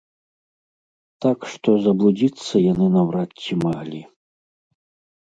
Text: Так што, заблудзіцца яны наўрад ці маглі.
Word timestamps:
Так 1.25 1.39
што, 1.51 1.69
заблудзіцца 1.85 2.65
яны 2.71 2.91
наўрад 2.97 3.29
ці 3.45 3.63
маглі. 3.69 4.01